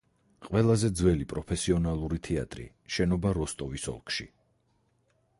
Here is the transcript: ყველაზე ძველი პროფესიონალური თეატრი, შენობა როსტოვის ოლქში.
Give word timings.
ყველაზე 0.45 0.87
ძველი 0.99 1.25
პროფესიონალური 1.33 2.17
თეატრი, 2.27 2.65
შენობა 2.95 3.33
როსტოვის 3.39 3.85
ოლქში. 3.93 4.27